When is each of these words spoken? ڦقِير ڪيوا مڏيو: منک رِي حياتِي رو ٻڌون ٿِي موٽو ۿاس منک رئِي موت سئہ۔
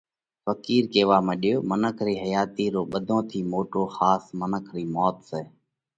ڦقِير 0.45 0.83
ڪيوا 0.93 1.17
مڏيو: 1.27 1.55
منک 1.69 1.97
رِي 2.05 2.15
حياتِي 2.23 2.65
رو 2.73 2.81
ٻڌون 2.91 3.21
ٿِي 3.29 3.39
موٽو 3.51 3.81
ۿاس 3.95 4.23
منک 4.39 4.65
رئِي 4.73 4.85
موت 4.95 5.15
سئہ۔ 5.27 5.41